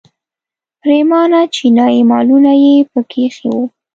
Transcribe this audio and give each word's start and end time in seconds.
پریمانه 0.81 1.41
چینایي 1.55 2.01
مالونه 2.11 2.53
یې 2.63 2.75
په 2.91 2.99
کې 3.09 3.17
ایښي 3.25 3.47
وو. 3.51 3.63